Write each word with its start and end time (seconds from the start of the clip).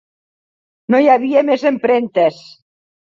No 0.95 1.01
hi 1.03 1.11
havia 1.17 1.45
més 1.51 1.67
empremtes. 1.73 2.41